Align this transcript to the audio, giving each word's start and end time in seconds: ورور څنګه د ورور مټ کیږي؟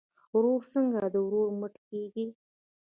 ورور 0.35 0.61
څنګه 0.73 0.99
د 1.13 1.15
ورور 1.25 1.47
مټ 1.59 1.73
کیږي؟ 1.89 2.25